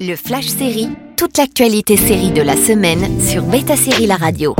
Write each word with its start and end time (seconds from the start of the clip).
Le 0.00 0.14
Flash 0.14 0.48
Série, 0.48 0.88
toute 1.16 1.38
l'actualité 1.38 1.96
série 1.96 2.30
de 2.30 2.42
la 2.42 2.56
semaine 2.56 3.20
sur 3.22 3.42
Beta 3.42 3.76
Série 3.76 4.06
La 4.06 4.16
Radio. 4.16 4.54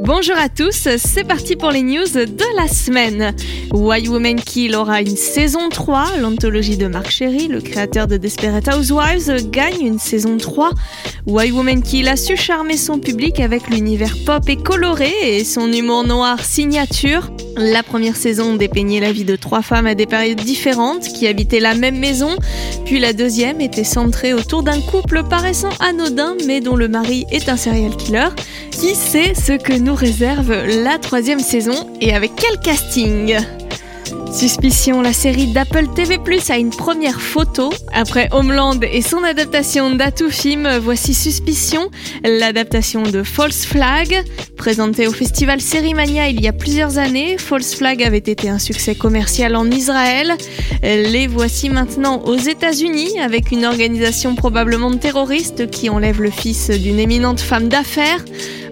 Bonjour 0.00 0.36
à 0.36 0.48
tous, 0.48 0.88
c'est 0.96 1.24
parti 1.24 1.56
pour 1.56 1.70
les 1.70 1.82
news 1.82 2.04
de 2.04 2.56
la 2.56 2.68
semaine. 2.68 3.34
Why 3.72 4.08
Woman 4.08 4.40
Kill 4.40 4.74
aura 4.76 5.02
une 5.02 5.16
saison 5.16 5.68
3, 5.68 6.18
l'anthologie 6.20 6.76
de 6.76 6.86
Mark 6.86 7.10
Sherry, 7.10 7.48
le 7.48 7.60
créateur 7.60 8.06
de 8.06 8.16
Desperate 8.16 8.68
Housewives, 8.68 9.50
gagne 9.50 9.82
une 9.82 9.98
saison 9.98 10.38
3. 10.38 10.70
Why 11.26 11.50
Woman 11.50 11.82
Kill 11.82 12.08
a 12.08 12.16
su 12.16 12.36
charmer 12.36 12.76
son 12.76 12.98
public 12.98 13.40
avec 13.40 13.68
l'univers 13.68 14.16
pop 14.24 14.48
et 14.48 14.56
coloré 14.56 15.12
et 15.22 15.44
son 15.44 15.70
humour 15.70 16.04
noir 16.04 16.42
signature. 16.42 17.30
La 17.58 17.82
première 17.82 18.16
saison 18.16 18.54
dépeignait 18.54 19.00
la 19.00 19.12
vie 19.12 19.24
de 19.24 19.34
trois 19.34 19.62
femmes 19.62 19.86
à 19.86 19.94
des 19.94 20.04
périodes 20.04 20.42
différentes 20.42 21.08
qui 21.08 21.26
habitaient 21.26 21.58
la 21.58 21.74
même 21.74 21.98
maison, 21.98 22.36
puis 22.84 22.98
la 22.98 23.14
deuxième 23.14 23.62
était 23.62 23.82
centrée 23.82 24.34
autour 24.34 24.62
d'un 24.62 24.80
couple 24.82 25.22
paraissant 25.24 25.70
anodin 25.80 26.34
mais 26.46 26.60
dont 26.60 26.76
le 26.76 26.88
mari 26.88 27.24
est 27.30 27.48
un 27.48 27.56
serial 27.56 27.96
killer. 27.96 28.28
Qui 28.72 28.94
sait 28.94 29.34
ce 29.34 29.52
que 29.52 29.72
nous 29.72 29.94
réserve 29.94 30.52
la 30.84 30.98
troisième 30.98 31.40
saison 31.40 31.88
et 32.02 32.12
avec 32.12 32.32
quel 32.36 32.60
casting? 32.60 33.38
Suspicion, 34.32 35.00
la 35.00 35.12
série 35.12 35.46
d'Apple 35.46 35.86
TV 35.94 36.18
Plus 36.18 36.50
a 36.50 36.58
une 36.58 36.70
première 36.70 37.20
photo. 37.20 37.70
Après 37.92 38.28
Homeland 38.32 38.80
et 38.82 39.00
son 39.00 39.22
adaptation 39.22 39.94
d'Atou 39.94 40.28
Film, 40.28 40.68
voici 40.82 41.14
Suspicion, 41.14 41.90
l'adaptation 42.24 43.02
de 43.02 43.22
False 43.22 43.64
Flag. 43.64 44.22
Présentée 44.56 45.06
au 45.06 45.12
festival 45.12 45.60
Sérimania 45.60 46.28
il 46.28 46.40
y 46.40 46.48
a 46.48 46.52
plusieurs 46.52 46.98
années, 46.98 47.38
False 47.38 47.74
Flag 47.74 48.02
avait 48.02 48.18
été 48.18 48.48
un 48.48 48.58
succès 48.58 48.94
commercial 48.94 49.56
en 49.56 49.70
Israël. 49.70 50.34
Les 50.82 51.26
voici 51.26 51.70
maintenant 51.70 52.22
aux 52.24 52.36
États-Unis 52.36 53.18
avec 53.20 53.52
une 53.52 53.64
organisation 53.64 54.34
probablement 54.34 54.94
terroriste 54.96 55.70
qui 55.70 55.88
enlève 55.88 56.20
le 56.20 56.30
fils 56.30 56.70
d'une 56.70 56.98
éminente 56.98 57.40
femme 57.40 57.68
d'affaires. 57.68 58.24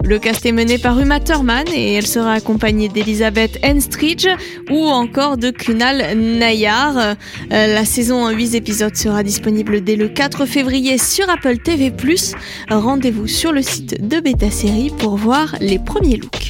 Le 0.05 0.19
cast 0.19 0.45
est 0.45 0.51
mené 0.51 0.77
par 0.77 0.99
Uma 0.99 1.19
Thurman 1.19 1.65
et 1.73 1.93
elle 1.93 2.05
sera 2.05 2.33
accompagnée 2.33 2.89
d'Elizabeth 2.89 3.57
Enstridge 3.65 4.27
ou 4.69 4.85
encore 4.85 5.35
de 5.35 5.49
Kunal 5.49 6.15
Nayar. 6.15 6.95
Euh, 6.95 7.15
la 7.49 7.85
saison 7.85 8.23
en 8.23 8.29
8 8.29 8.53
épisodes 8.53 8.95
sera 8.95 9.23
disponible 9.23 9.81
dès 9.81 9.95
le 9.95 10.07
4 10.07 10.45
février 10.45 10.99
sur 10.99 11.27
Apple 11.27 11.57
TV+. 11.57 11.91
Rendez-vous 12.69 13.25
sur 13.25 13.51
le 13.51 13.63
site 13.63 14.07
de 14.07 14.19
Beta 14.19 14.51
Série 14.51 14.91
pour 14.95 15.17
voir 15.17 15.55
les 15.59 15.79
premiers 15.79 16.17
looks. 16.17 16.44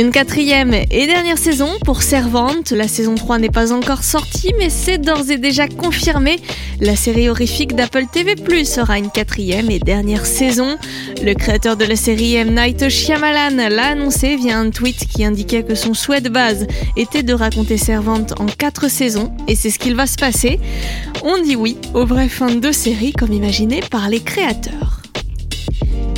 Une 0.00 0.12
quatrième 0.12 0.72
et 0.72 1.06
dernière 1.06 1.36
saison 1.36 1.68
pour 1.84 2.00
Servante. 2.00 2.70
La 2.70 2.88
saison 2.88 3.16
3 3.16 3.38
n'est 3.38 3.50
pas 3.50 3.70
encore 3.70 4.02
sortie, 4.02 4.54
mais 4.58 4.70
c'est 4.70 4.96
d'ores 4.96 5.30
et 5.30 5.36
déjà 5.36 5.68
confirmé. 5.68 6.38
La 6.80 6.96
série 6.96 7.28
horrifique 7.28 7.76
d'Apple 7.76 8.06
TV 8.10 8.34
Plus 8.34 8.78
aura 8.78 8.96
une 8.96 9.10
quatrième 9.10 9.70
et 9.70 9.78
dernière 9.78 10.24
saison. 10.24 10.78
Le 11.22 11.34
créateur 11.34 11.76
de 11.76 11.84
la 11.84 11.96
série 11.96 12.34
M. 12.36 12.54
Night 12.54 12.88
Shyamalan 12.88 13.68
l'a 13.68 13.88
annoncé 13.88 14.36
via 14.36 14.58
un 14.58 14.70
tweet 14.70 15.06
qui 15.06 15.22
indiquait 15.22 15.64
que 15.64 15.74
son 15.74 15.92
souhait 15.92 16.22
de 16.22 16.30
base 16.30 16.66
était 16.96 17.22
de 17.22 17.34
raconter 17.34 17.76
Servante 17.76 18.40
en 18.40 18.46
quatre 18.46 18.88
saisons, 18.88 19.30
et 19.48 19.54
c'est 19.54 19.68
ce 19.68 19.78
qu'il 19.78 19.96
va 19.96 20.06
se 20.06 20.16
passer. 20.16 20.60
On 21.22 21.42
dit 21.42 21.56
oui 21.56 21.76
aux 21.92 22.06
vraies 22.06 22.30
fins 22.30 22.54
de 22.54 22.72
série 22.72 23.12
comme 23.12 23.34
imaginé 23.34 23.82
par 23.90 24.08
les 24.08 24.20
créateurs. 24.20 24.89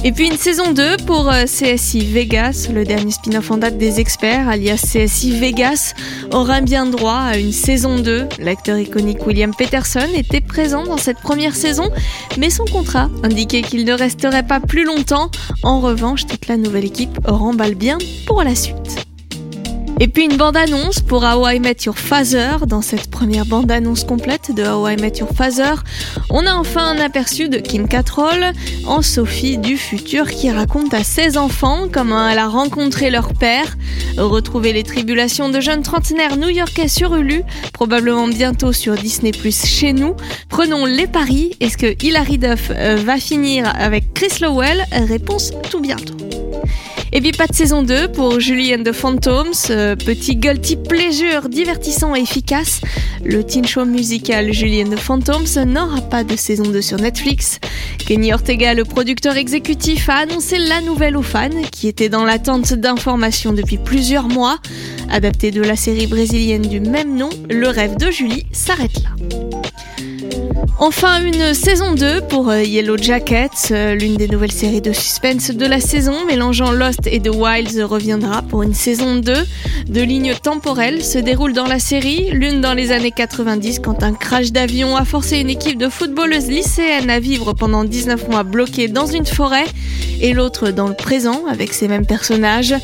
Et 0.04 0.10
puis 0.10 0.26
une 0.26 0.36
saison 0.36 0.72
2 0.72 0.96
pour 1.06 1.30
euh, 1.30 1.44
CSI 1.44 2.04
Vegas, 2.06 2.68
le 2.74 2.84
dernier 2.84 3.12
spin-off 3.12 3.52
en 3.52 3.58
date 3.58 3.78
des 3.78 4.00
experts, 4.00 4.48
alias 4.48 4.82
CSI 4.82 5.38
Vegas, 5.38 5.94
aura 6.32 6.60
bien 6.60 6.86
droit 6.86 7.18
à 7.18 7.38
une 7.38 7.52
saison 7.52 8.00
2. 8.00 8.26
L'acteur 8.40 8.78
iconique 8.78 9.24
William 9.24 9.54
Peterson 9.54 10.08
était 10.12 10.40
présent 10.40 10.82
dans 10.82 10.96
cette 10.96 11.20
première 11.20 11.54
saison, 11.54 11.88
mais 12.36 12.50
son 12.50 12.64
contrat 12.64 13.10
indiquait 13.22 13.62
qu'il 13.62 13.84
ne 13.84 13.92
resterait 13.92 14.42
pas 14.42 14.58
plus 14.58 14.84
longtemps. 14.84 15.30
En 15.62 15.80
revanche, 15.80 16.26
toute 16.26 16.48
la 16.48 16.56
nouvelle 16.56 16.84
équipe 16.84 17.20
remballe 17.24 17.76
bien 17.76 17.98
pour 18.26 18.42
la 18.42 18.56
suite. 18.56 19.06
Et 20.02 20.08
puis 20.08 20.24
une 20.24 20.36
bande-annonce 20.36 20.98
pour 20.98 21.22
How 21.22 21.48
I 21.48 21.60
Met 21.60 21.76
Your 21.86 21.96
Father. 21.96 22.66
Dans 22.66 22.82
cette 22.82 23.08
première 23.08 23.46
bande-annonce 23.46 24.02
complète 24.02 24.52
de 24.52 24.64
How 24.64 24.88
I 24.88 24.96
Met 24.96 25.18
Your 25.20 25.28
Father, 25.32 25.74
on 26.28 26.44
a 26.44 26.54
enfin 26.54 26.84
un 26.84 26.98
aperçu 26.98 27.48
de 27.48 27.58
Kim 27.58 27.86
Cattrall 27.86 28.52
en 28.84 29.00
Sophie 29.00 29.58
du 29.58 29.76
futur 29.76 30.28
qui 30.28 30.50
raconte 30.50 30.92
à 30.92 31.04
ses 31.04 31.38
enfants 31.38 31.86
comment 31.88 32.28
elle 32.28 32.40
a 32.40 32.48
rencontré 32.48 33.10
leur 33.10 33.32
père. 33.32 33.76
Retrouver 34.18 34.72
les 34.72 34.82
tribulations 34.82 35.50
de 35.50 35.60
jeunes 35.60 35.82
trentenaires 35.82 36.36
new-yorkais 36.36 36.88
sur 36.88 37.14
Hulu, 37.14 37.44
probablement 37.72 38.26
bientôt 38.26 38.72
sur 38.72 38.96
Disney 38.96 39.30
Plus 39.30 39.64
chez 39.64 39.92
nous. 39.92 40.16
Prenons 40.48 40.84
les 40.84 41.06
paris. 41.06 41.54
Est-ce 41.60 41.78
que 41.78 42.04
Hilary 42.04 42.38
Duff 42.38 42.72
euh, 42.72 42.96
va 42.96 43.18
finir 43.18 43.72
avec 43.78 44.12
Chris 44.14 44.40
Lowell? 44.40 44.84
Réponse 44.90 45.52
tout 45.70 45.80
bientôt. 45.80 46.31
Et 47.14 47.20
puis 47.20 47.32
pas 47.32 47.46
de 47.46 47.54
saison 47.54 47.82
2 47.82 48.08
pour 48.08 48.40
Julie 48.40 48.74
and 48.74 48.84
the 48.84 48.92
Phantoms, 48.92 49.68
euh, 49.68 49.96
petit 49.96 50.34
guilty 50.34 50.76
pleasure 50.76 51.50
divertissant 51.50 52.16
et 52.16 52.20
efficace. 52.20 52.80
Le 53.22 53.44
teen 53.44 53.66
show 53.66 53.84
musical 53.84 54.50
Julie 54.50 54.82
and 54.82 54.88
the 54.88 54.98
Phantoms 54.98 55.62
n'aura 55.66 56.00
pas 56.00 56.24
de 56.24 56.36
saison 56.36 56.62
2 56.62 56.80
sur 56.80 56.96
Netflix. 56.98 57.60
Kenny 57.98 58.32
Ortega, 58.32 58.72
le 58.72 58.84
producteur 58.84 59.36
exécutif, 59.36 60.08
a 60.08 60.20
annoncé 60.20 60.56
la 60.56 60.80
nouvelle 60.80 61.18
aux 61.18 61.22
fans 61.22 61.50
qui 61.70 61.86
était 61.86 62.08
dans 62.08 62.24
l'attente 62.24 62.72
d'informations 62.72 63.52
depuis 63.52 63.76
plusieurs 63.76 64.28
mois. 64.28 64.58
Adapté 65.10 65.50
de 65.50 65.60
la 65.60 65.76
série 65.76 66.06
brésilienne 66.06 66.62
du 66.62 66.80
même 66.80 67.14
nom, 67.14 67.28
le 67.50 67.68
rêve 67.68 67.98
de 67.98 68.10
Julie 68.10 68.46
s'arrête 68.52 69.02
là. 69.02 69.10
Enfin, 70.78 71.22
une 71.24 71.54
saison 71.54 71.94
2 71.94 72.22
pour 72.22 72.50
euh, 72.50 72.62
Yellow 72.62 72.96
Jackets, 72.96 73.70
euh, 73.70 73.94
l'une 73.94 74.16
des 74.16 74.26
nouvelles 74.26 74.52
séries 74.52 74.80
de 74.80 74.92
suspense 74.92 75.50
de 75.50 75.66
la 75.66 75.80
saison, 75.80 76.24
mélangeant 76.26 76.72
Lost 76.72 77.06
et 77.06 77.20
The 77.20 77.30
Wilds, 77.32 77.82
reviendra 77.84 78.42
pour 78.42 78.62
une 78.62 78.74
saison 78.74 79.16
2. 79.16 79.32
Deux 79.86 80.02
lignes 80.02 80.34
temporelles 80.34 81.04
se 81.04 81.18
déroulent 81.18 81.52
dans 81.52 81.66
la 81.66 81.78
série, 81.78 82.30
l'une 82.32 82.60
dans 82.60 82.74
les 82.74 82.90
années 82.90 83.12
90 83.12 83.78
quand 83.80 84.02
un 84.02 84.12
crash 84.12 84.50
d'avion 84.50 84.96
a 84.96 85.04
forcé 85.04 85.38
une 85.38 85.50
équipe 85.50 85.78
de 85.78 85.88
footballeuses 85.88 86.48
lycéennes 86.48 87.10
à 87.10 87.20
vivre 87.20 87.52
pendant 87.52 87.84
19 87.84 88.28
mois 88.28 88.42
bloquées 88.42 88.88
dans 88.88 89.06
une 89.06 89.26
forêt, 89.26 89.66
et 90.20 90.32
l'autre 90.32 90.70
dans 90.70 90.88
le 90.88 90.94
présent 90.94 91.46
avec 91.50 91.74
ces 91.74 91.88
mêmes 91.88 92.06
personnages. 92.06 92.74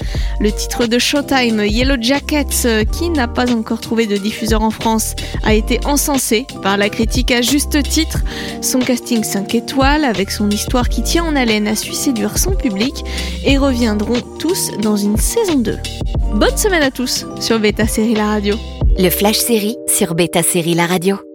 Le 0.41 0.53
titre 0.53 0.87
de 0.87 0.99
Showtime, 0.99 1.65
Yellow 1.65 1.97
Jackets, 2.01 2.67
euh, 2.67 2.85
qui 2.85 3.11
n'a 3.11 3.29
pas 3.29 3.53
encore 3.53 3.81
trouvé 3.81 4.07
de 4.07 4.17
diffuseur 4.17 4.63
en 4.63 4.71
France, 4.71 5.15
a 5.45 5.55
été 5.55 5.81
encensé 5.85 6.47
par 6.63 6.77
la 6.77 6.89
critique 6.89 7.31
à 7.31 7.43
juste 7.73 7.89
titre. 7.89 8.19
Son 8.63 8.79
casting 8.79 9.23
5 9.23 9.55
étoiles, 9.55 10.05
avec 10.05 10.31
son 10.31 10.51
histoire 10.51 10.89
qui 10.89 11.03
tient 11.03 11.25
en 11.25 11.37
haleine, 11.37 11.69
a 11.69 11.77
su 11.77 11.93
séduire 11.93 12.39
son 12.39 12.53
public 12.53 13.05
et 13.45 13.59
reviendront 13.59 14.21
tous 14.39 14.71
dans 14.81 14.97
une 14.97 15.17
saison 15.17 15.59
2. 15.59 15.77
Bonne 16.35 16.57
semaine 16.57 16.83
à 16.83 16.91
tous 16.91 17.27
sur 17.41 17.59
Beta 17.59 17.87
Série 17.87 18.15
La 18.15 18.27
Radio. 18.27 18.57
Le 18.99 19.11
Flash 19.11 19.39
Série 19.39 19.77
sur 19.87 20.15
Beta 20.15 20.43
Série 20.43 20.75
La 20.75 20.87
Radio. 20.87 21.28